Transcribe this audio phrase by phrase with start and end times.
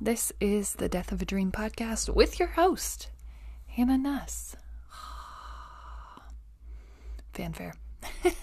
[0.00, 3.10] This is the Death of a Dream podcast with your host,
[3.68, 4.56] Hannah Nuss.
[7.32, 7.74] Fanfare.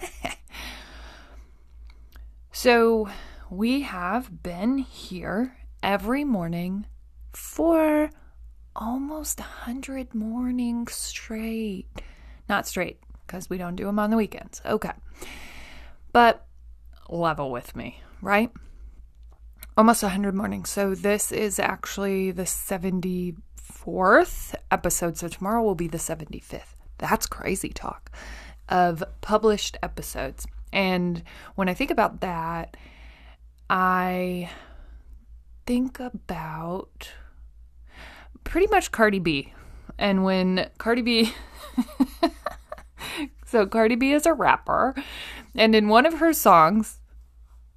[2.53, 3.09] so,
[3.49, 6.85] we have been here every morning
[7.33, 8.09] for
[8.73, 12.01] almost a hundred mornings straight.
[12.47, 14.61] Not straight, because we don't do them on the weekends.
[14.65, 14.93] Okay.
[16.13, 16.45] But
[17.09, 18.51] level with me, right?
[19.81, 20.69] Almost a 100 mornings.
[20.69, 25.17] So this is actually the 74th episode.
[25.17, 26.75] So tomorrow will be the 75th.
[26.99, 28.11] That's crazy talk
[28.69, 30.45] of published episodes.
[30.71, 31.23] And
[31.55, 32.77] when I think about that,
[33.71, 34.51] I
[35.65, 37.11] think about
[38.43, 39.51] pretty much Cardi B.
[39.97, 41.33] And when Cardi B
[43.47, 44.93] So Cardi B is a rapper,
[45.55, 47.00] and in one of her songs,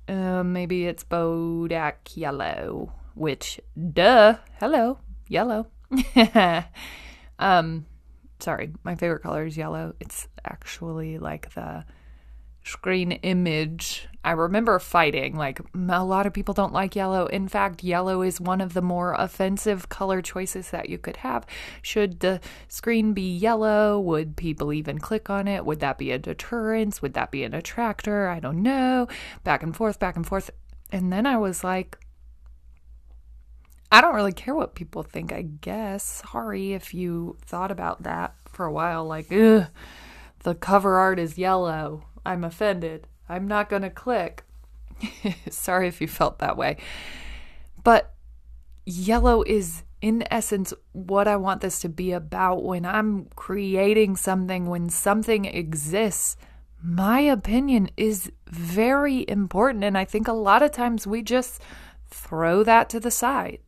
[0.08, 3.60] uh, maybe it's Bodak Yellow, which
[3.92, 5.66] duh, hello, yellow.
[7.38, 7.86] um,
[8.40, 9.94] sorry, my favorite color is yellow.
[10.00, 11.84] It's actually like the
[12.64, 14.08] screen image.
[14.24, 15.36] I remember fighting.
[15.36, 17.26] Like, a lot of people don't like yellow.
[17.26, 21.46] In fact, yellow is one of the more offensive color choices that you could have.
[21.82, 24.00] Should the screen be yellow?
[24.00, 25.66] Would people even click on it?
[25.66, 27.02] Would that be a deterrence?
[27.02, 28.28] Would that be an attractor?
[28.28, 29.08] I don't know.
[29.44, 30.50] Back and forth, back and forth.
[30.90, 31.98] And then I was like,
[33.92, 36.24] I don't really care what people think, I guess.
[36.32, 39.04] Sorry if you thought about that for a while.
[39.04, 39.66] Like, ugh,
[40.44, 43.06] the cover art is yellow I'm offended.
[43.28, 44.44] I'm not going to click.
[45.50, 46.76] Sorry if you felt that way.
[47.82, 48.12] But
[48.84, 54.66] yellow is, in essence, what I want this to be about when I'm creating something,
[54.66, 56.36] when something exists.
[56.82, 59.84] My opinion is very important.
[59.84, 61.62] And I think a lot of times we just
[62.08, 63.60] throw that to the side.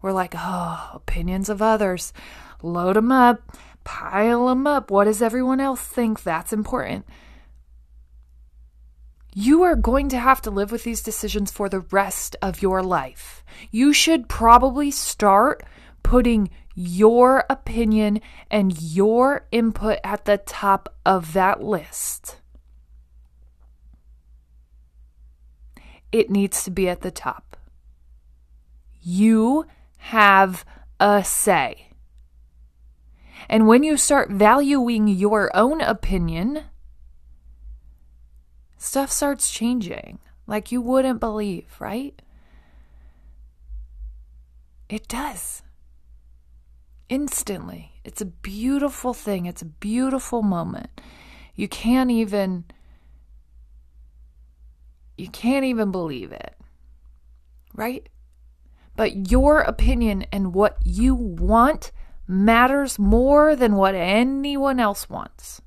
[0.00, 2.12] We're like, oh, opinions of others,
[2.60, 4.90] load them up, pile them up.
[4.90, 6.22] What does everyone else think?
[6.22, 7.04] That's important
[9.34, 12.82] you are going to have to live with these decisions for the rest of your
[12.82, 13.44] life.
[13.70, 15.64] You should probably start
[16.02, 22.38] putting your opinion and your input at the top of that list.
[26.10, 27.56] It needs to be at the top.
[29.00, 29.66] You
[29.96, 30.64] have
[31.00, 31.88] a say.
[33.48, 36.64] And when you start valuing your own opinion,
[38.82, 42.20] stuff starts changing like you wouldn't believe, right?
[44.88, 45.62] It does.
[47.08, 47.92] Instantly.
[48.04, 49.46] It's a beautiful thing.
[49.46, 51.00] It's a beautiful moment.
[51.54, 52.64] You can't even
[55.16, 56.56] you can't even believe it.
[57.74, 58.08] Right?
[58.96, 61.92] But your opinion and what you want
[62.26, 65.62] matters more than what anyone else wants.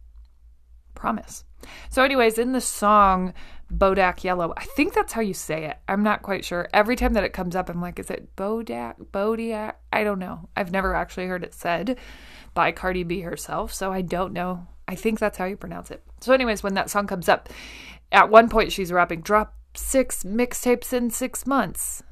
[0.95, 1.44] Promise.
[1.89, 3.33] So, anyways, in the song
[3.73, 5.78] Bodak Yellow, I think that's how you say it.
[5.88, 6.67] I'm not quite sure.
[6.73, 8.95] Every time that it comes up, I'm like, is it Bodak?
[9.11, 9.73] Bodiak?
[9.91, 10.50] I don't know.
[10.56, 11.97] I've never actually heard it said
[12.53, 14.67] by Cardi B herself, so I don't know.
[14.88, 16.03] I think that's how you pronounce it.
[16.22, 17.50] So, anyways, when that song comes up,
[18.12, 22.03] at one point she's rapping, drop six mixtapes in six months.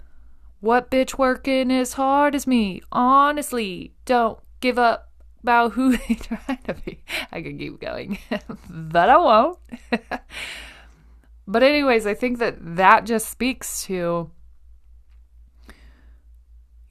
[0.60, 2.82] What bitch working as hard as me?
[2.92, 5.12] Honestly, don't give up
[5.44, 7.04] about who they try to be.
[7.32, 8.18] I could keep going,
[8.70, 9.60] but I won't.
[11.48, 14.32] but, anyways, I think that that just speaks to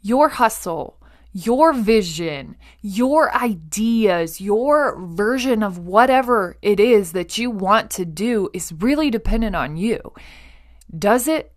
[0.03, 1.01] your hustle,
[1.33, 8.51] your vision, your ideas, your version of whatever it is that you want to do
[8.53, 10.13] is really dependent on you.
[10.97, 11.53] Does it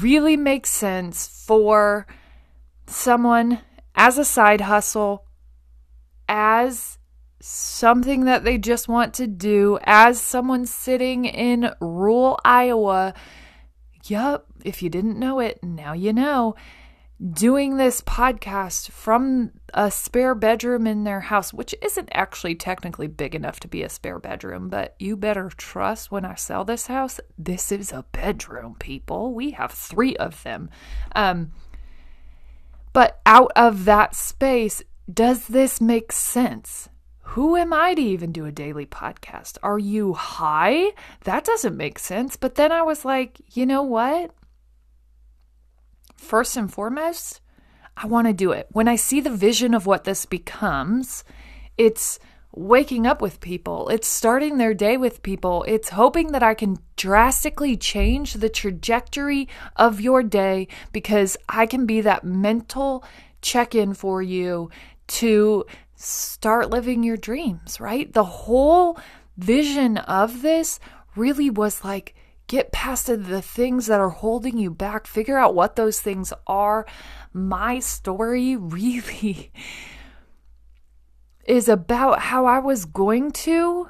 [0.00, 2.06] really make sense for
[2.86, 3.60] someone
[3.94, 5.24] as a side hustle
[6.32, 6.96] as
[7.40, 13.12] something that they just want to do, as someone sitting in rural Iowa.
[14.06, 16.54] Yup, if you didn't know it, now you know.
[17.22, 23.34] Doing this podcast from a spare bedroom in their house, which isn't actually technically big
[23.34, 27.20] enough to be a spare bedroom, but you better trust when I sell this house,
[27.38, 29.34] this is a bedroom, people.
[29.34, 30.70] We have three of them.
[31.14, 31.52] Um,
[32.92, 34.82] but out of that space,
[35.12, 36.88] does this make sense?
[37.32, 39.56] Who am I to even do a daily podcast?
[39.62, 40.92] Are you high?
[41.24, 42.36] That doesn't make sense.
[42.36, 44.32] But then I was like, you know what?
[46.16, 47.40] First and foremost,
[47.96, 48.66] I want to do it.
[48.70, 51.24] When I see the vision of what this becomes,
[51.78, 52.18] it's
[52.54, 53.88] waking up with people.
[53.88, 55.64] It's starting their day with people.
[55.66, 61.86] It's hoping that I can drastically change the trajectory of your day because I can
[61.86, 63.04] be that mental
[63.40, 64.70] check in for you
[65.12, 65.64] to
[65.94, 68.12] start living your dreams, right?
[68.12, 68.98] The whole
[69.36, 70.80] vision of this
[71.14, 72.14] really was like
[72.46, 76.86] get past the things that are holding you back, figure out what those things are.
[77.32, 79.52] My story really
[81.46, 83.88] is about how I was going to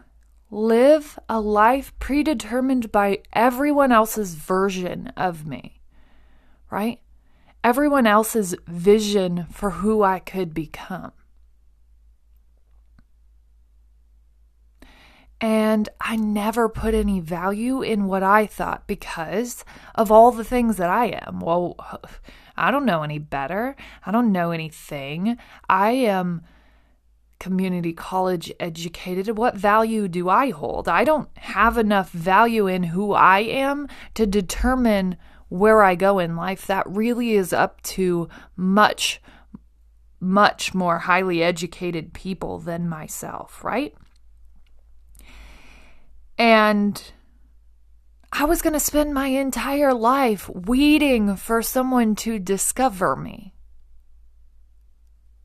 [0.51, 5.81] live a life predetermined by everyone else's version of me,
[6.71, 7.01] right?
[7.65, 11.13] Everyone else's vision for who I could become.
[15.41, 19.65] And I never put any value in what I thought because
[19.95, 21.41] of all the things that I am.
[21.41, 21.77] Well,
[22.57, 23.75] I don't know any better.
[24.07, 25.37] I don't know anything.
[25.69, 26.43] I am
[27.41, 29.37] community college educated.
[29.37, 30.89] What value do I hold?
[30.89, 35.17] I don't have enough value in who I am to determine
[35.53, 36.67] where I go in life.
[36.67, 38.27] That really is up to
[38.57, 39.21] much,
[40.19, 43.95] much more highly educated people than myself, right?
[46.39, 47.03] And
[48.33, 53.53] I was going to spend my entire life waiting for someone to discover me.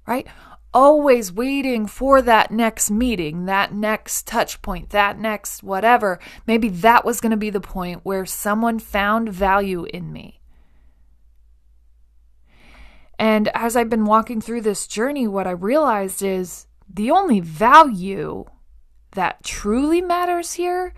[0.07, 0.25] Right?
[0.77, 6.19] Always waiting for that next meeting, that next touch point, that next whatever.
[6.45, 10.39] Maybe that was going to be the point where someone found value in me.
[13.17, 18.45] And as I've been walking through this journey, what I realized is the only value
[19.13, 20.93] that truly matters here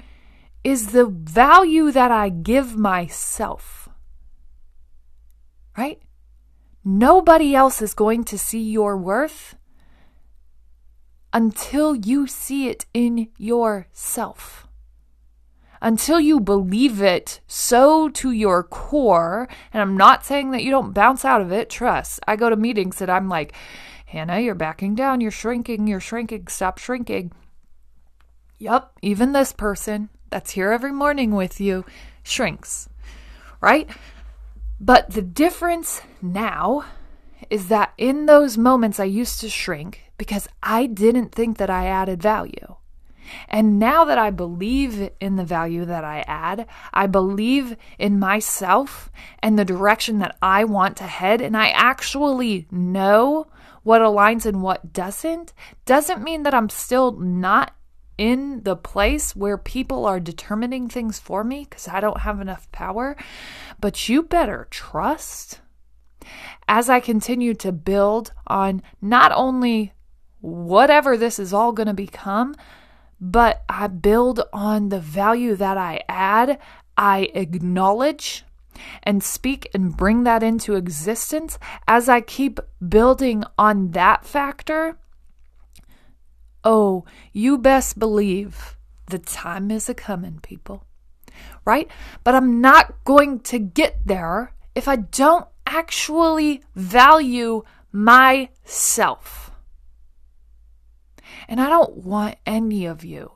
[0.61, 3.87] is the value that I give myself.
[5.77, 6.01] Right?
[6.83, 9.55] Nobody else is going to see your worth
[11.39, 14.67] until you see it in yourself.
[15.81, 20.93] Until you believe it so to your core, and I'm not saying that you don't
[20.93, 22.19] bounce out of it, trust.
[22.27, 23.53] I go to meetings that I'm like,
[24.07, 27.31] Hannah, you're backing down, you're shrinking, you're shrinking, stop shrinking.
[28.57, 31.85] Yup, even this person that's here every morning with you
[32.21, 32.89] shrinks,
[33.61, 33.89] right?
[34.77, 36.83] But the difference now
[37.49, 41.87] is that in those moments I used to shrink, because I didn't think that I
[41.87, 42.75] added value.
[43.47, 49.11] And now that I believe in the value that I add, I believe in myself
[49.41, 53.47] and the direction that I want to head, and I actually know
[53.83, 55.53] what aligns and what doesn't,
[55.85, 57.75] doesn't mean that I'm still not
[58.17, 62.69] in the place where people are determining things for me because I don't have enough
[62.71, 63.15] power.
[63.79, 65.61] But you better trust
[66.67, 69.93] as I continue to build on not only
[70.41, 72.55] whatever this is all going to become,
[73.19, 76.59] but I build on the value that I add,
[76.97, 78.45] I acknowledge
[79.03, 84.97] and speak and bring that into existence as I keep building on that factor.
[86.63, 88.77] Oh, you best believe
[89.07, 90.85] the time is a coming, people.
[91.65, 91.89] Right?
[92.23, 99.48] But I'm not going to get there if I don't actually value myself.
[101.49, 103.31] And I don't want any of you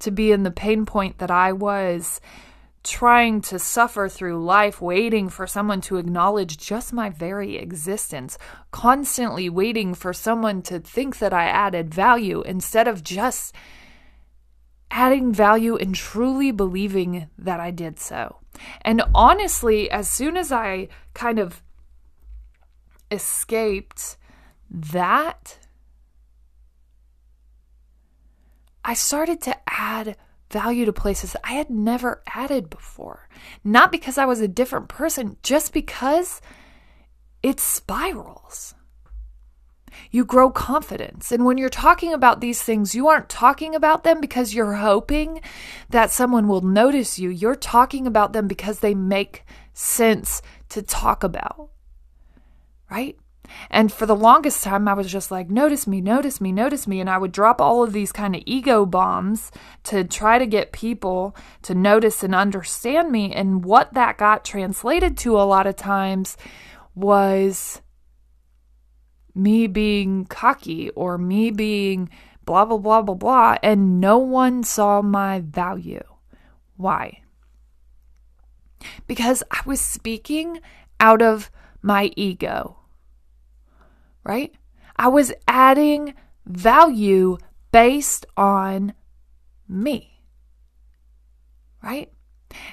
[0.00, 2.20] to be in the pain point that I was
[2.82, 8.36] trying to suffer through life, waiting for someone to acknowledge just my very existence,
[8.72, 13.54] constantly waiting for someone to think that I added value instead of just
[14.90, 18.40] adding value and truly believing that I did so.
[18.82, 21.62] And honestly, as soon as I kind of
[23.12, 24.16] escaped
[24.68, 25.58] that
[28.84, 30.16] I started to add
[30.50, 33.28] value to places I had never added before.
[33.64, 36.40] Not because I was a different person, just because
[37.42, 38.74] it spirals.
[40.10, 41.32] You grow confidence.
[41.32, 45.40] And when you're talking about these things, you aren't talking about them because you're hoping
[45.90, 47.30] that someone will notice you.
[47.30, 51.70] You're talking about them because they make sense to talk about.
[52.90, 53.16] Right?
[53.70, 57.00] And for the longest time, I was just like, notice me, notice me, notice me.
[57.00, 59.50] And I would drop all of these kind of ego bombs
[59.84, 63.32] to try to get people to notice and understand me.
[63.32, 66.36] And what that got translated to a lot of times
[66.94, 67.80] was
[69.34, 72.08] me being cocky or me being
[72.44, 73.56] blah, blah, blah, blah, blah.
[73.62, 76.04] And no one saw my value.
[76.76, 77.20] Why?
[79.06, 80.60] Because I was speaking
[81.00, 81.50] out of
[81.82, 82.78] my ego
[84.24, 84.52] right?
[84.96, 86.14] I was adding
[86.46, 87.38] value
[87.72, 88.94] based on
[89.68, 90.20] me.
[91.82, 92.10] Right?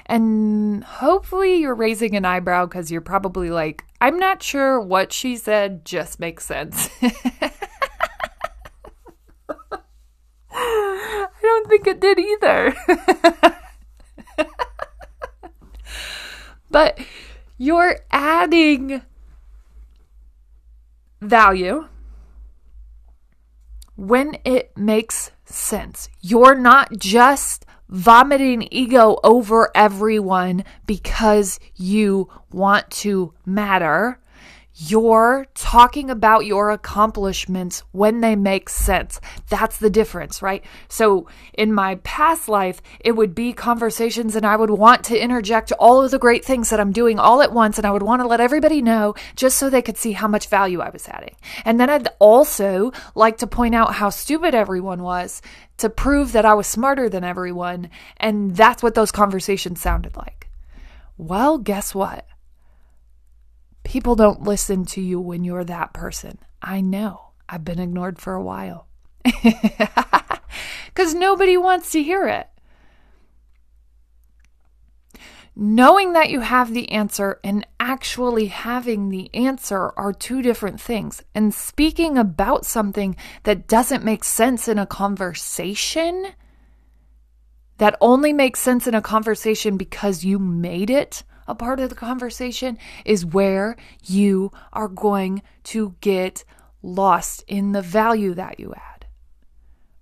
[0.06, 5.36] And hopefully you're raising an eyebrow because you're probably like, I'm not sure what she
[5.36, 6.88] said just makes sense.
[10.54, 12.74] I don't think it did either.
[16.70, 16.98] but
[17.58, 19.02] you're adding
[21.22, 21.88] value
[23.96, 26.08] when it makes sense.
[26.20, 34.18] You're not just vomiting ego over everyone because you want to matter.
[34.74, 39.20] You're talking about your accomplishments when they make sense.
[39.50, 40.64] That's the difference, right?
[40.88, 45.72] So, in my past life, it would be conversations, and I would want to interject
[45.72, 48.22] all of the great things that I'm doing all at once, and I would want
[48.22, 51.36] to let everybody know just so they could see how much value I was adding.
[51.66, 55.42] And then I'd also like to point out how stupid everyone was
[55.78, 57.90] to prove that I was smarter than everyone.
[58.16, 60.48] And that's what those conversations sounded like.
[61.18, 62.26] Well, guess what?
[63.84, 66.38] People don't listen to you when you're that person.
[66.60, 67.32] I know.
[67.48, 68.86] I've been ignored for a while.
[70.94, 72.48] Because nobody wants to hear it.
[75.54, 81.22] Knowing that you have the answer and actually having the answer are two different things.
[81.34, 86.28] And speaking about something that doesn't make sense in a conversation,
[87.78, 91.94] that only makes sense in a conversation because you made it a part of the
[91.96, 96.44] conversation is where you are going to get
[96.82, 99.06] lost in the value that you add.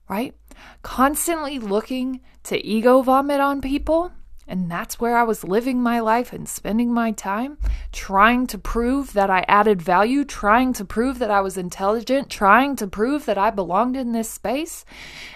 [0.09, 0.35] Right?
[0.83, 4.13] Constantly looking to ego vomit on people.
[4.49, 7.57] And that's where I was living my life and spending my time
[7.93, 12.75] trying to prove that I added value, trying to prove that I was intelligent, trying
[12.77, 14.85] to prove that I belonged in this space.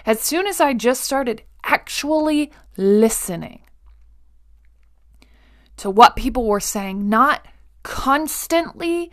[0.05, 3.61] As soon as I just started actually listening,
[5.77, 7.45] to what people were saying, not
[7.83, 9.11] constantly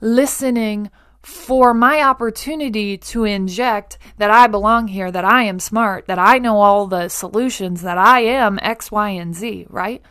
[0.00, 0.90] listening
[1.22, 6.38] for my opportunity to inject that I belong here, that I am smart, that I
[6.38, 10.02] know all the solutions, that I am X, Y, and Z, right?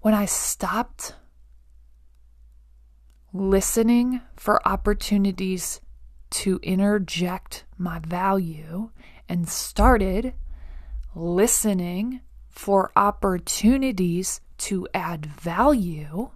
[0.00, 1.14] When I stopped
[3.34, 5.80] listening for opportunities
[6.30, 8.90] to interject my value
[9.28, 10.32] and started
[11.14, 16.30] listening for opportunities to add value,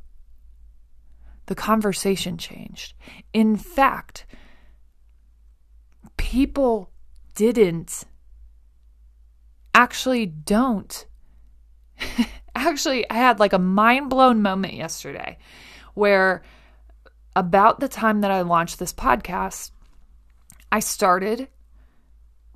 [1.47, 2.95] the conversation changed.
[3.33, 4.27] In fact,
[6.17, 6.91] people
[7.35, 8.05] didn't
[9.75, 11.07] actually don't.
[12.55, 15.39] actually, I had like a mind blown moment yesterday
[15.95, 16.43] where
[17.35, 19.71] about the time that I launched this podcast,
[20.71, 21.49] I started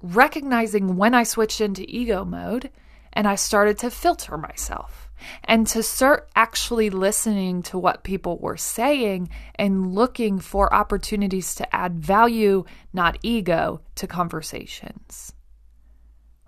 [0.03, 2.71] recognizing when I switched into ego mode
[3.13, 5.04] and I started to filter myself
[5.45, 11.75] and to start actually listening to what people were saying and looking for opportunities to
[11.75, 15.33] add value, not ego, to conversations.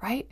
[0.03, 0.29] Right?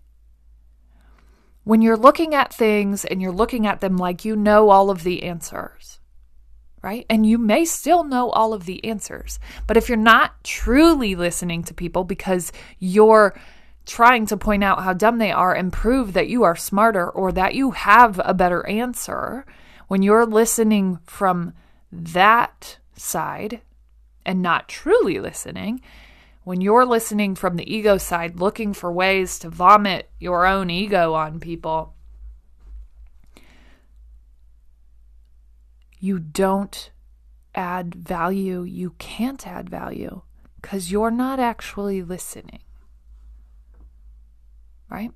[1.64, 5.02] When you're looking at things and you're looking at them like you know all of
[5.02, 5.98] the answers,
[6.82, 7.06] right?
[7.08, 11.62] And you may still know all of the answers, but if you're not truly listening
[11.64, 13.34] to people because you're
[13.86, 17.32] trying to point out how dumb they are and prove that you are smarter or
[17.32, 19.44] that you have a better answer,
[19.88, 21.52] when you're listening from
[21.92, 23.60] that side
[24.24, 25.80] and not truly listening,
[26.44, 31.14] when you're listening from the ego side, looking for ways to vomit your own ego
[31.14, 31.94] on people,
[35.98, 36.90] you don't
[37.54, 38.62] add value.
[38.62, 40.22] You can't add value
[40.60, 42.63] because you're not actually listening
[44.90, 45.10] right?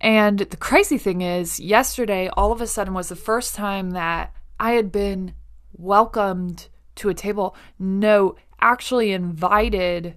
[0.00, 4.34] And the crazy thing is, yesterday, all of a sudden, was the first time that
[4.60, 5.34] I had been
[5.72, 7.56] welcomed to a table.
[7.78, 10.16] No, actually invited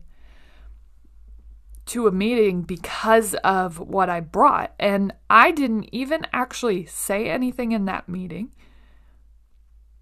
[1.87, 4.73] to a meeting because of what I brought.
[4.79, 8.53] And I didn't even actually say anything in that meeting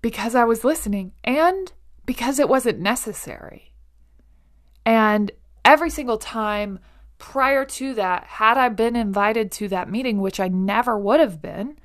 [0.02, 1.72] because I was listening and
[2.06, 3.74] because it wasn't necessary.
[4.86, 5.32] And
[5.64, 6.80] every single time
[7.18, 11.42] prior to that, had I been invited to that meeting, which I never would have
[11.42, 11.78] been,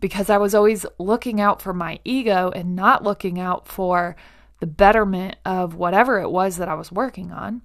[0.00, 4.16] because I was always looking out for my ego and not looking out for
[4.60, 7.62] the betterment of whatever it was that I was working on.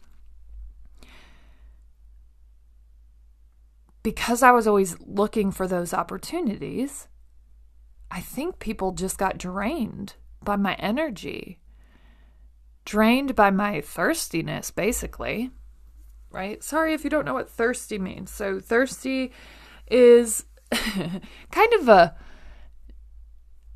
[4.02, 7.08] Because I was always looking for those opportunities,
[8.12, 11.60] I think people just got drained by my energy,
[12.84, 15.52] drained by my thirstiness, basically
[16.34, 16.62] right?
[16.64, 18.32] Sorry if you don't know what thirsty means.
[18.32, 19.32] So, thirsty
[19.90, 22.16] is kind of a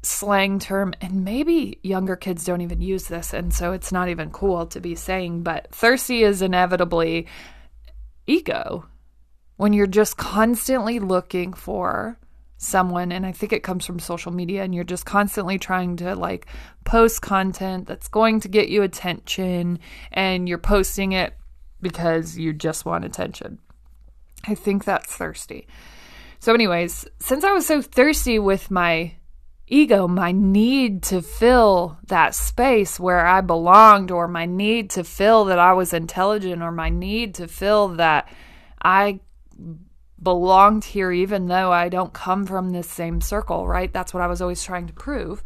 [0.02, 4.32] slang term, and maybe younger kids don't even use this, and so it's not even
[4.32, 7.28] cool to be saying, but thirsty is inevitably
[8.26, 8.86] ego
[9.56, 12.20] when you're just constantly looking for
[12.58, 16.16] someone and i think it comes from social media and you're just constantly trying to
[16.16, 16.48] like
[16.86, 19.78] post content that's going to get you attention
[20.12, 21.34] and you're posting it
[21.82, 23.60] because you just want attention
[24.48, 25.68] i think that's thirsty
[26.40, 29.14] so anyways since i was so thirsty with my
[29.68, 35.46] ego my need to fill that space where i belonged or my need to feel
[35.46, 38.28] that i was intelligent or my need to feel that
[38.82, 39.20] i
[40.22, 43.92] belonged here even though I don't come from this same circle, right?
[43.92, 45.44] That's what I was always trying to prove.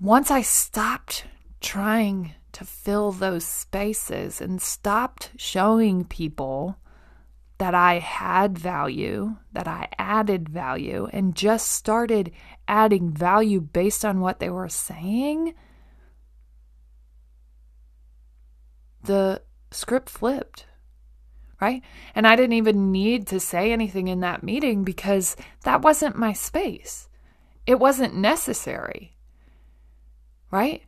[0.00, 1.24] Once I stopped
[1.60, 6.76] trying to fill those spaces and stopped showing people
[7.58, 12.32] that I had value, that I added value, and just started
[12.66, 15.54] adding value based on what they were saying,
[19.04, 20.66] the script flipped
[21.60, 21.82] right?
[22.14, 25.34] And I didn't even need to say anything in that meeting because
[25.64, 27.08] that wasn't my space.
[27.66, 29.16] It wasn't necessary,
[30.52, 30.84] right?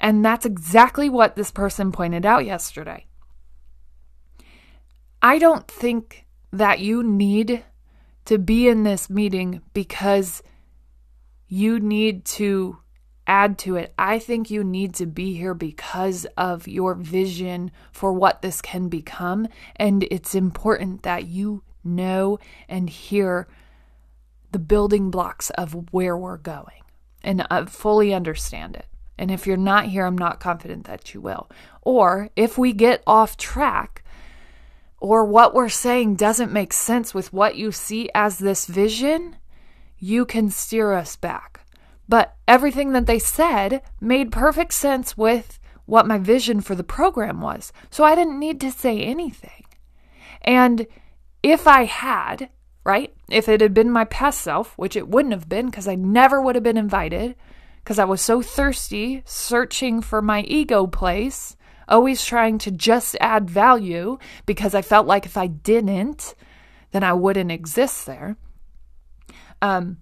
[0.00, 3.06] And that's exactly what this person pointed out yesterday.
[5.20, 7.64] I don't think that you need
[8.26, 10.42] to be in this meeting because
[11.48, 12.78] you need to
[13.26, 13.92] add to it.
[13.98, 18.88] I think you need to be here because of your vision for what this can
[18.88, 19.48] become.
[19.76, 22.38] And it's important that you know
[22.68, 23.48] and hear
[24.52, 26.82] the building blocks of where we're going
[27.22, 28.86] and uh, fully understand it.
[29.18, 31.50] And if you're not here, I'm not confident that you will.
[31.82, 34.04] Or if we get off track,
[35.00, 39.36] or what we're saying doesn't make sense with what you see as this vision,
[39.98, 41.60] you can steer us back.
[42.08, 47.40] But everything that they said made perfect sense with what my vision for the program
[47.40, 47.72] was.
[47.90, 49.64] So I didn't need to say anything.
[50.42, 50.86] And
[51.42, 52.50] if I had,
[52.84, 55.94] right, if it had been my past self, which it wouldn't have been because I
[55.94, 57.36] never would have been invited,
[57.88, 61.56] because I was so thirsty, searching for my ego place,
[61.88, 66.34] always trying to just add value because I felt like if I didn't,
[66.90, 68.36] then I wouldn't exist there.
[69.62, 69.96] Um,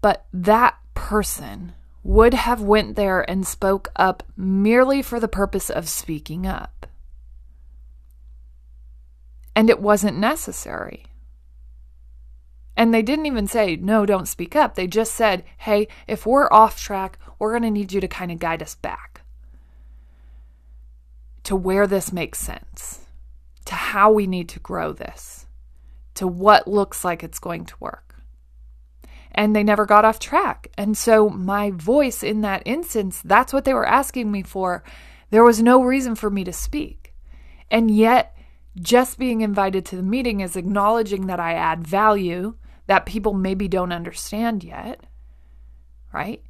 [0.00, 5.90] but that person would have went there and spoke up merely for the purpose of
[5.90, 6.86] speaking up.
[9.54, 11.04] And it wasn't necessary.
[12.80, 14.74] And they didn't even say, no, don't speak up.
[14.74, 18.32] They just said, hey, if we're off track, we're going to need you to kind
[18.32, 19.20] of guide us back
[21.42, 23.00] to where this makes sense,
[23.66, 25.44] to how we need to grow this,
[26.14, 28.14] to what looks like it's going to work
[29.32, 30.70] and they never got off track.
[30.78, 34.82] And so, my voice in that instance, that's what they were asking me for.
[35.28, 37.14] There was no reason for me to speak.
[37.70, 38.34] And yet,
[38.74, 42.54] just being invited to the meeting is acknowledging that I add value
[42.90, 45.06] that people maybe don't understand yet,
[46.12, 46.42] right?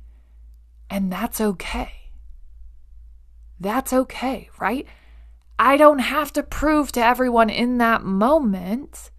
[0.89, 1.93] And that's okay.
[3.61, 4.87] That's okay, right?
[5.59, 9.11] I don't have to prove to everyone in that moment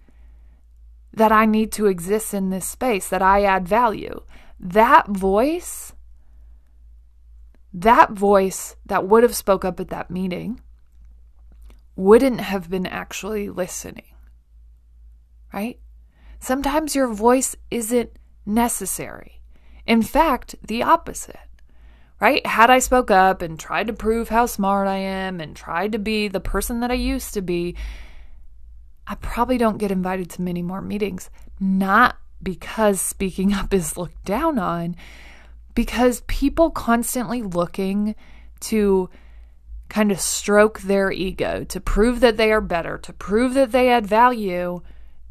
[1.14, 4.24] that I need to exist in this space, that I add value.
[4.60, 5.94] That voice,
[7.72, 10.60] that voice that would have spoke up at that meeting
[11.96, 14.16] wouldn't have been actually listening.
[15.54, 15.78] Right?
[16.42, 18.10] Sometimes your voice isn't
[18.48, 19.40] necessary.
[19.86, 21.38] In fact, the opposite.
[22.20, 22.46] Right?
[22.46, 26.00] Had I spoke up and tried to prove how smart I am and tried to
[26.00, 27.76] be the person that I used to be,
[29.08, 34.24] I probably don't get invited to many more meetings, not because speaking up is looked
[34.26, 34.96] down on,
[35.76, 38.16] because people constantly looking
[38.62, 39.10] to
[39.90, 43.90] kind of stroke their ego, to prove that they are better, to prove that they
[43.90, 44.82] add value,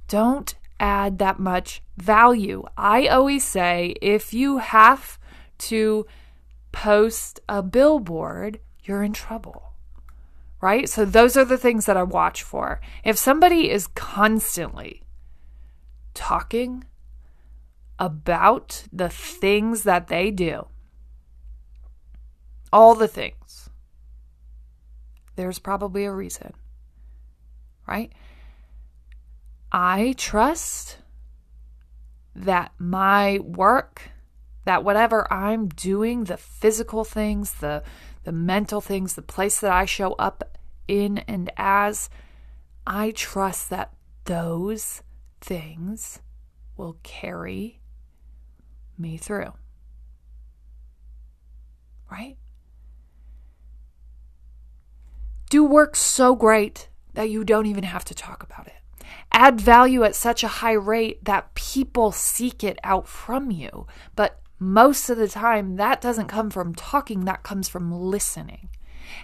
[0.09, 2.65] don't add that much value.
[2.77, 5.19] I always say if you have
[5.59, 6.07] to
[6.73, 9.71] post a billboard, you're in trouble
[10.61, 10.89] right?
[10.89, 12.81] So those are the things that I watch for.
[13.05, 15.03] If somebody is constantly
[16.15, 16.85] talking
[17.99, 20.67] about the things that they do,
[22.73, 23.71] all the things,
[25.37, 26.53] there's probably a reason,
[27.87, 28.13] right?
[29.73, 30.99] I trust
[32.35, 34.11] that my work,
[34.65, 37.83] that whatever I'm doing, the physical things, the
[38.25, 42.11] the mental things, the place that I show up in and as,
[42.87, 45.03] I trust that those
[45.41, 46.21] things
[46.77, 47.81] will carry
[48.99, 49.55] me through.
[52.11, 52.37] Right?
[55.49, 58.80] Do work so great that you don't even have to talk about it.
[59.33, 63.87] Add value at such a high rate that people seek it out from you.
[64.17, 68.69] But most of the time, that doesn't come from talking, that comes from listening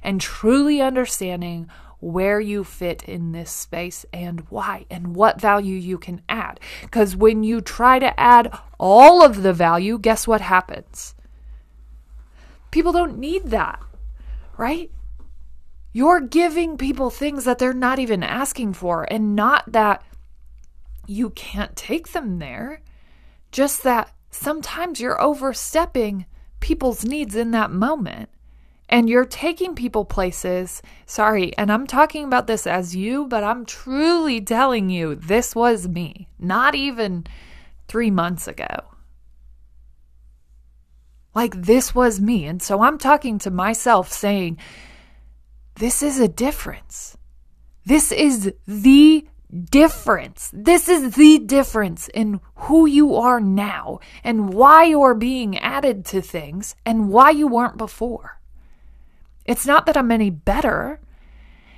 [0.03, 1.68] and truly understanding
[1.99, 6.61] where you fit in this space and why and what value you can add.
[6.83, 11.14] Because when you try to add all of the value, guess what happens?
[12.70, 13.81] People don't need that,
[14.57, 14.90] right?
[15.96, 20.04] You're giving people things that they're not even asking for, and not that
[21.06, 22.82] you can't take them there,
[23.50, 26.26] just that sometimes you're overstepping
[26.61, 28.28] people's needs in that moment.
[28.90, 30.82] And you're taking people places.
[31.06, 35.88] Sorry, and I'm talking about this as you, but I'm truly telling you this was
[35.88, 37.24] me, not even
[37.88, 38.85] three months ago.
[41.35, 42.44] Like, this was me.
[42.44, 44.59] And so I'm talking to myself saying,
[45.76, 47.16] this is a difference.
[47.84, 49.26] This is the
[49.70, 50.50] difference.
[50.52, 56.20] This is the difference in who you are now and why you're being added to
[56.20, 58.40] things and why you weren't before.
[59.44, 61.00] It's not that I'm any better.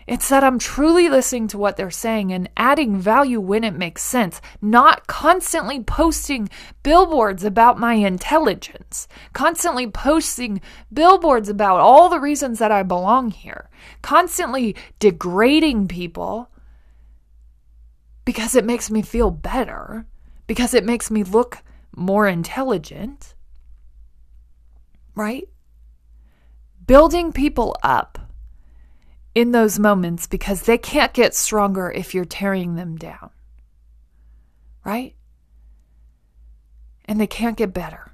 [0.09, 4.03] It's that I'm truly listening to what they're saying and adding value when it makes
[4.03, 6.49] sense, not constantly posting
[6.83, 13.69] billboards about my intelligence, constantly posting billboards about all the reasons that I belong here,
[14.01, 16.51] constantly degrading people
[18.25, 20.07] because it makes me feel better,
[20.47, 21.59] because it makes me look
[21.95, 23.35] more intelligent,
[25.15, 25.47] right?
[26.87, 28.28] Building people up
[29.39, 33.31] in those moments because they can't get stronger if you're tearing them down.
[34.85, 35.15] Right?
[37.05, 38.11] And they can't get better.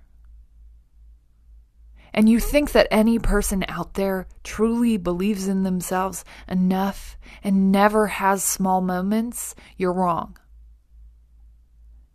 [2.12, 8.08] And you think that any person out there truly believes in themselves enough and never
[8.08, 10.36] has small moments, you're wrong.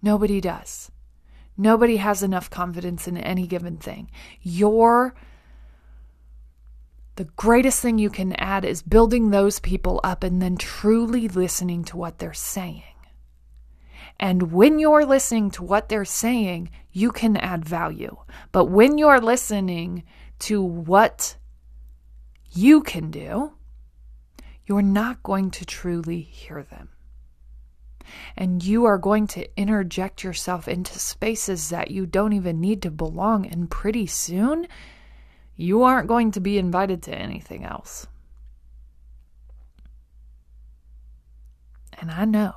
[0.03, 0.91] Nobody does.
[1.57, 4.11] Nobody has enough confidence in any given thing.
[4.43, 5.15] Your
[7.19, 11.83] the greatest thing you can add is building those people up and then truly listening
[11.83, 12.95] to what they're saying.
[14.17, 18.15] And when you're listening to what they're saying, you can add value.
[18.53, 20.05] But when you're listening
[20.47, 21.35] to what
[22.53, 23.51] you can do,
[24.65, 26.87] you're not going to truly hear them.
[28.37, 32.91] And you are going to interject yourself into spaces that you don't even need to
[32.91, 33.45] belong.
[33.45, 34.69] And pretty soon,
[35.59, 38.07] you aren't going to be invited to anything else.
[41.99, 42.53] And I know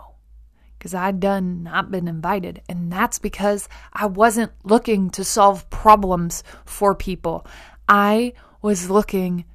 [0.79, 2.63] because I'd done not been invited.
[2.69, 7.45] And that's because I wasn't looking to solve problems for people.
[7.89, 9.47] I was looking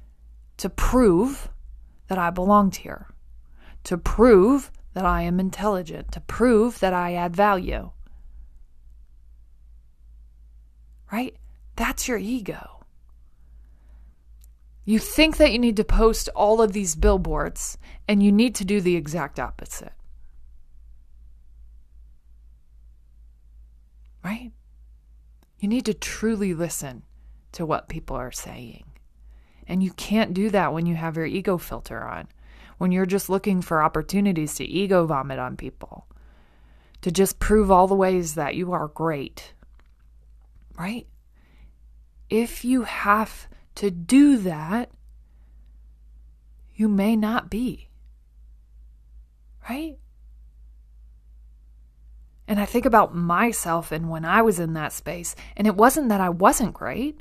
[0.58, 1.50] to prove
[2.08, 3.08] that I belonged here,
[3.84, 7.92] to prove that I am intelligent, to prove that I add value.
[11.10, 11.34] Right?
[11.76, 12.77] That's your ego.
[14.88, 17.76] You think that you need to post all of these billboards,
[18.08, 19.92] and you need to do the exact opposite.
[24.24, 24.50] Right?
[25.58, 27.02] You need to truly listen
[27.52, 28.84] to what people are saying.
[29.66, 32.28] And you can't do that when you have your ego filter on,
[32.78, 36.06] when you're just looking for opportunities to ego vomit on people,
[37.02, 39.52] to just prove all the ways that you are great.
[40.78, 41.06] Right?
[42.30, 43.48] If you have
[43.78, 44.90] to do that,
[46.74, 47.88] you may not be.
[49.70, 49.98] Right?
[52.48, 56.08] And I think about myself and when I was in that space, and it wasn't
[56.08, 57.20] that I wasn't great.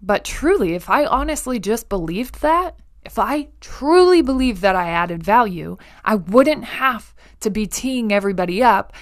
[0.00, 5.24] But truly, if I honestly just believed that, if I truly believed that I added
[5.24, 8.92] value, I wouldn't have to be teeing everybody up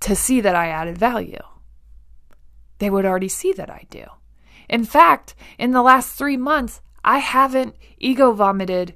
[0.00, 1.42] to see that I added value.
[2.80, 4.04] They would already see that I do.
[4.68, 8.94] In fact, in the last three months, I haven't ego vomited.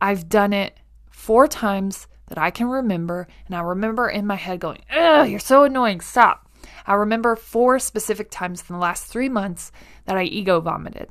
[0.00, 0.78] I've done it
[1.10, 3.26] four times that I can remember.
[3.46, 6.00] And I remember in my head going, Ugh, you're so annoying.
[6.00, 6.50] Stop.
[6.86, 9.72] I remember four specific times in the last three months
[10.06, 11.08] that I ego vomited,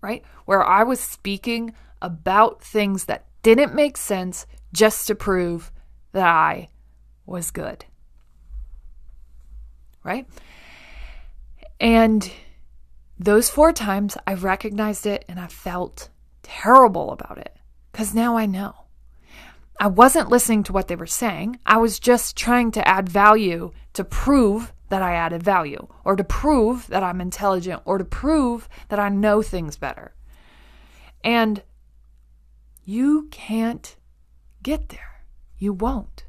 [0.00, 0.22] right?
[0.44, 5.72] Where I was speaking about things that didn't make sense just to prove
[6.12, 6.68] that I
[7.26, 7.84] was good,
[10.02, 10.26] right?
[11.80, 12.30] And
[13.18, 16.10] those four times I've recognized it and I felt
[16.42, 17.56] terrible about it
[17.90, 18.74] because now I know.
[19.80, 21.58] I wasn't listening to what they were saying.
[21.64, 26.24] I was just trying to add value to prove that I added value, or to
[26.24, 30.14] prove that I'm intelligent, or to prove that I know things better.
[31.22, 31.62] And
[32.84, 33.96] you can't
[34.62, 35.22] get there.
[35.56, 36.24] You won't.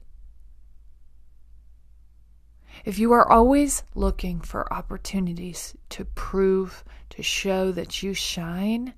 [2.84, 8.94] If you are always looking for opportunities to prove, to show that you shine,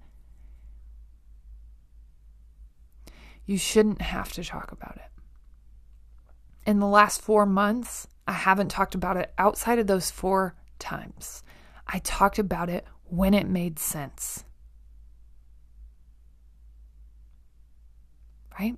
[3.46, 5.12] you shouldn't have to talk about it.
[6.66, 11.44] In the last four months, I haven't talked about it outside of those four times.
[11.86, 14.46] I talked about it when it made sense.
[18.58, 18.78] Right?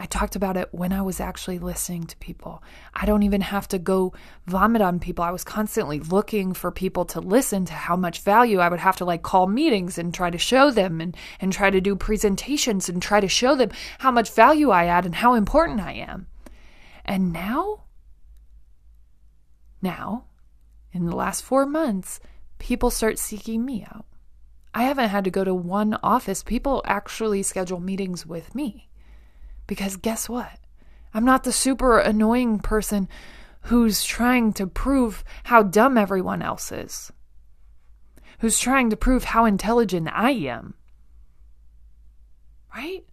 [0.00, 2.62] I talked about it when I was actually listening to people.
[2.94, 4.14] I don't even have to go
[4.46, 5.22] vomit on people.
[5.22, 8.96] I was constantly looking for people to listen to how much value I would have
[8.96, 12.88] to like call meetings and try to show them and, and try to do presentations
[12.88, 16.28] and try to show them how much value I add and how important I am.
[17.04, 17.84] And now,
[19.82, 20.24] now,
[20.94, 22.20] in the last four months,
[22.58, 24.06] people start seeking me out.
[24.72, 26.42] I haven't had to go to one office.
[26.42, 28.89] People actually schedule meetings with me.
[29.70, 30.58] Because guess what?
[31.14, 33.08] I'm not the super annoying person
[33.66, 37.12] who's trying to prove how dumb everyone else is,
[38.40, 40.74] who's trying to prove how intelligent I am.
[42.74, 43.04] Right?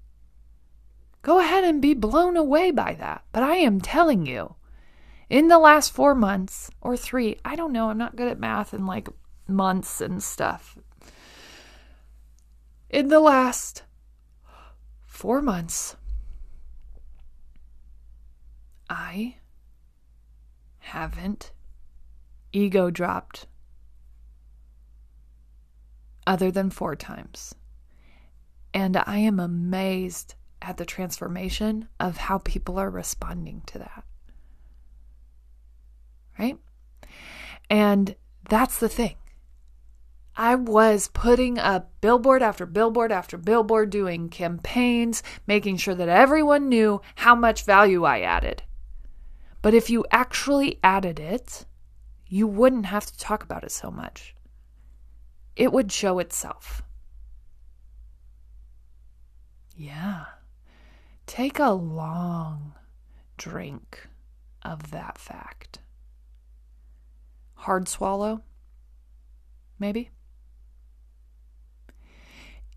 [1.22, 3.24] Go ahead and be blown away by that.
[3.32, 4.56] But I am telling you,
[5.30, 8.74] in the last four months or three, I don't know, I'm not good at math
[8.74, 9.10] and like
[9.48, 10.76] months and stuff.
[12.90, 13.84] In the last
[15.06, 15.96] four months,
[18.90, 19.36] I
[20.80, 21.52] haven't
[22.54, 23.48] ego dropped
[26.26, 27.56] other than four times.
[28.74, 34.04] And I am amazed at the transformation of how people are responding to that.
[36.38, 36.58] Right?
[37.70, 38.16] And
[38.50, 39.16] that's the thing.
[40.36, 46.70] I was putting up billboard after billboard after billboard, doing campaigns, making sure that everyone
[46.70, 48.62] knew how much value I added.
[49.62, 51.66] But if you actually added it,
[52.28, 54.36] you wouldn't have to talk about it so much.
[55.56, 56.84] It would show itself.
[59.76, 60.26] Yeah.
[61.26, 62.74] Take a long
[63.38, 64.08] drink
[64.64, 65.80] of that fact.
[67.56, 68.42] Hard swallow?
[69.80, 70.12] Maybe?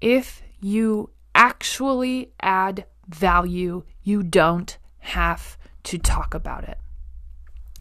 [0.01, 6.79] If you actually add value, you don't have to talk about it.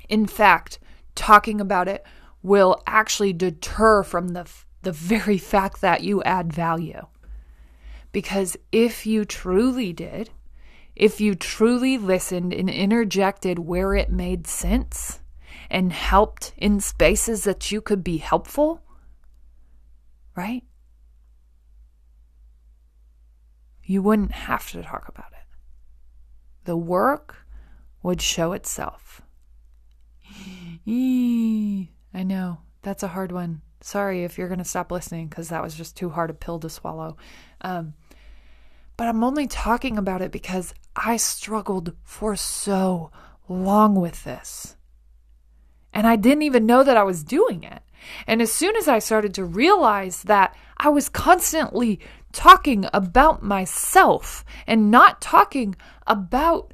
[0.08, 0.80] In fact,
[1.16, 2.06] talking about it
[2.42, 4.50] will actually deter from the,
[4.82, 7.06] the very fact that you add value.
[8.12, 10.32] Because if you truly did,
[10.96, 15.20] if you truly listened and interjected where it made sense
[15.70, 18.82] and helped in spaces that you could be helpful,
[20.36, 20.64] right?
[23.84, 25.46] You wouldn't have to talk about it.
[26.66, 27.48] The work
[28.02, 29.22] would show itself.
[32.14, 32.60] I know.
[32.82, 33.62] That's a hard one.
[33.82, 36.60] Sorry if you're going to stop listening because that was just too hard a pill
[36.60, 37.18] to swallow.
[37.62, 37.94] Um,
[38.98, 43.12] but I'm only talking about it because I struggled for so
[43.48, 44.76] long with this.
[45.94, 47.82] And I didn't even know that I was doing it.
[48.28, 52.00] And as soon as I started to realize that I was constantly
[52.32, 55.76] talking about myself and not talking
[56.08, 56.74] about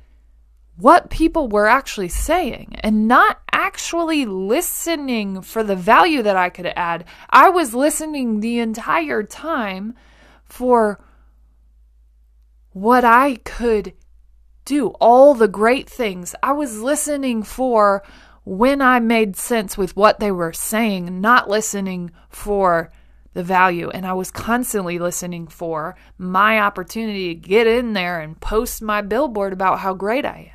[0.77, 6.71] what people were actually saying and not actually listening for the value that I could
[6.75, 7.05] add.
[7.29, 9.95] I was listening the entire time
[10.43, 10.99] for
[12.71, 13.93] what I could
[14.65, 16.35] do, all the great things.
[16.43, 18.03] I was listening for
[18.43, 22.91] when I made sense with what they were saying, not listening for
[23.33, 23.89] the value.
[23.89, 29.01] And I was constantly listening for my opportunity to get in there and post my
[29.01, 30.51] billboard about how great I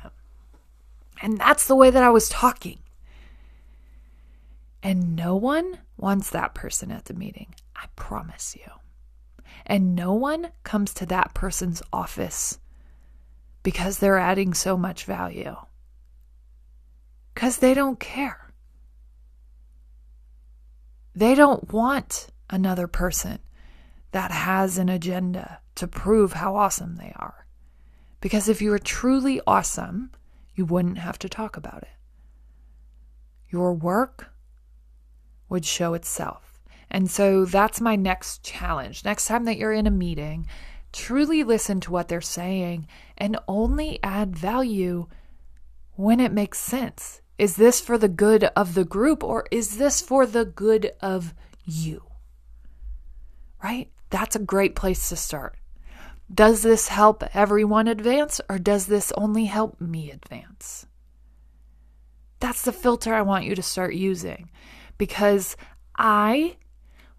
[1.21, 2.79] And that's the way that I was talking.
[4.83, 7.53] And no one wants that person at the meeting.
[7.75, 8.71] I promise you.
[9.65, 12.57] And no one comes to that person's office
[13.61, 15.55] because they're adding so much value.
[17.33, 18.51] Because they don't care.
[21.15, 23.39] They don't want another person
[24.11, 27.45] that has an agenda to prove how awesome they are.
[28.19, 30.11] Because if you are truly awesome,
[30.55, 31.89] you wouldn't have to talk about it.
[33.49, 34.31] Your work
[35.49, 36.59] would show itself.
[36.89, 39.05] And so that's my next challenge.
[39.05, 40.47] Next time that you're in a meeting,
[40.91, 42.87] truly listen to what they're saying
[43.17, 45.07] and only add value
[45.95, 47.21] when it makes sense.
[47.37, 51.33] Is this for the good of the group or is this for the good of
[51.65, 52.03] you?
[53.63, 53.89] Right?
[54.09, 55.57] That's a great place to start.
[56.33, 60.85] Does this help everyone advance or does this only help me advance?
[62.39, 64.49] That's the filter I want you to start using
[64.97, 65.57] because
[65.97, 66.57] I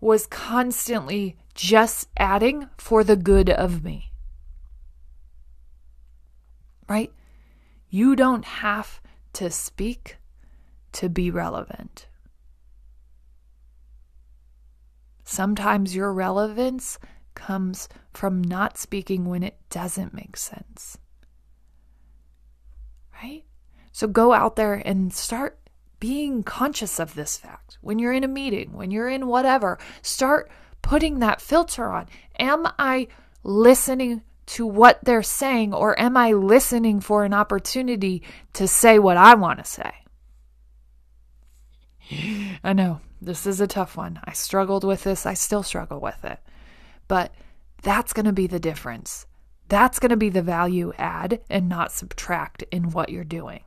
[0.01, 4.13] was constantly just adding for the good of me.
[6.89, 7.13] Right?
[7.89, 9.01] You don't have
[9.35, 10.17] to speak
[10.93, 12.09] to be relevant.
[15.25, 16.99] Sometimes your relevance
[17.35, 20.99] comes from not speaking when it doesn't make sense.
[23.23, 23.45] Right?
[23.93, 25.59] So go out there and start
[26.01, 27.79] being conscious of this fact.
[27.81, 30.51] When you're in a meeting, when you're in whatever, start
[30.83, 32.09] putting that filter on.
[32.39, 33.09] Am I
[33.45, 38.23] listening to what they're saying or am I listening for an opportunity
[38.55, 39.93] to say what I want to say?
[42.65, 44.21] I know this is a tough one.
[44.25, 45.25] I struggled with this.
[45.25, 46.41] I still struggle with it.
[47.13, 47.35] But
[47.83, 49.27] that's going to be the difference.
[49.69, 53.65] That's going to be the value add and not subtract in what you're doing.